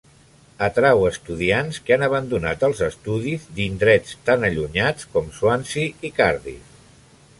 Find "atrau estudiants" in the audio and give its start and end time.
0.67-1.77